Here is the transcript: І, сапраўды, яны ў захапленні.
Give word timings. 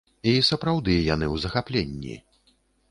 І, 0.29 0.31
сапраўды, 0.49 0.97
яны 1.13 1.25
ў 1.33 1.47
захапленні. 1.47 2.21